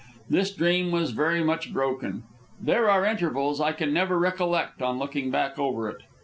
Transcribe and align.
This 0.27 0.49
dream 0.51 0.89
was 0.89 1.11
very 1.11 1.43
much 1.43 1.71
broken. 1.71 2.23
There 2.59 2.89
are 2.89 3.05
intervals 3.05 3.61
I 3.61 3.71
can 3.71 3.93
never 3.93 4.17
recollect 4.17 4.81
on 4.81 4.97
looking 4.97 5.29
back 5.29 5.59
over 5.59 5.87
it. 5.89 6.01